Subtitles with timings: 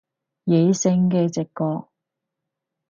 [0.47, 1.87] 野性嘅直覺